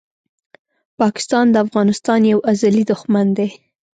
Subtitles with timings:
[0.99, 3.49] پاکستان د افغانستان یو ازلي دښمن دی!